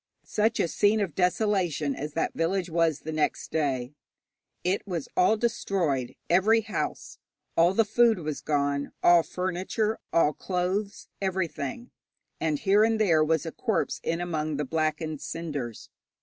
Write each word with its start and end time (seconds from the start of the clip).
Such 0.25 0.59
a 0.59 0.67
scene 0.67 0.99
of 0.99 1.13
desolation 1.13 1.95
as 1.95 2.13
that 2.13 2.33
village 2.33 2.71
was 2.71 3.05
next 3.05 3.51
day! 3.51 3.93
It 4.63 4.81
was 4.87 5.07
all 5.15 5.37
destroyed 5.37 6.15
every 6.27 6.61
house. 6.61 7.19
All 7.55 7.75
the 7.75 7.85
food 7.85 8.17
was 8.17 8.41
gone, 8.41 8.93
all 9.03 9.21
furniture, 9.21 9.99
all 10.11 10.33
clothes, 10.33 11.07
everything, 11.21 11.91
and 12.39 12.57
here 12.57 12.83
and 12.83 12.99
there 12.99 13.23
was 13.23 13.45
a 13.45 13.51
corpse 13.51 14.01
in 14.03 14.19
among 14.21 14.57
the 14.57 14.65
blackened 14.65 15.21
cinders. 15.21 15.91